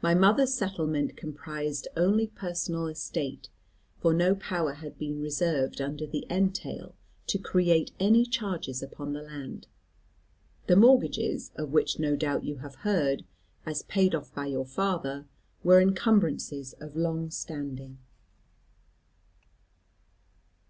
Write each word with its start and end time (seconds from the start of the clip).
My 0.00 0.14
mother's 0.14 0.54
settlement 0.54 1.14
comprised 1.14 1.88
only 1.94 2.26
personal 2.26 2.86
estate, 2.86 3.50
for 4.00 4.14
no 4.14 4.34
power 4.34 4.72
had 4.72 4.98
been 4.98 5.20
reserved 5.20 5.78
under 5.78 6.06
the 6.06 6.24
entail 6.30 6.94
to 7.26 7.38
create 7.38 7.90
any 8.00 8.24
charges 8.24 8.82
upon 8.82 9.12
the 9.12 9.20
land. 9.20 9.66
The 10.68 10.76
mortgages, 10.76 11.50
of 11.54 11.70
which 11.70 11.98
no 11.98 12.16
doubt 12.16 12.44
you 12.44 12.60
have 12.60 12.76
heard, 12.76 13.26
as 13.66 13.82
paid 13.82 14.14
off 14.14 14.32
by 14.34 14.46
your 14.46 14.64
father, 14.64 15.26
were 15.62 15.82
encumbrances 15.82 16.72
of 16.80 16.96
long 16.96 17.30
standing. 17.30 17.98